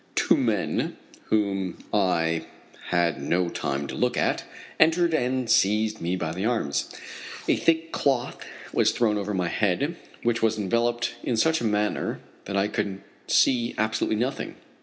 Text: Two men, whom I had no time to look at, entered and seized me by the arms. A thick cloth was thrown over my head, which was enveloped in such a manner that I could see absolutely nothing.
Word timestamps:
Two 0.15 0.35
men, 0.35 0.97
whom 1.25 1.77
I 1.93 2.47
had 2.87 3.21
no 3.21 3.49
time 3.49 3.85
to 3.85 3.93
look 3.93 4.17
at, 4.17 4.43
entered 4.79 5.13
and 5.13 5.47
seized 5.47 6.01
me 6.01 6.15
by 6.15 6.31
the 6.33 6.43
arms. 6.43 6.89
A 7.47 7.55
thick 7.55 7.91
cloth 7.91 8.43
was 8.73 8.93
thrown 8.93 9.19
over 9.19 9.35
my 9.35 9.49
head, 9.49 9.95
which 10.23 10.41
was 10.41 10.57
enveloped 10.57 11.17
in 11.21 11.37
such 11.37 11.61
a 11.61 11.65
manner 11.65 12.19
that 12.45 12.57
I 12.57 12.67
could 12.67 13.01
see 13.27 13.75
absolutely 13.77 14.15
nothing. 14.17 14.55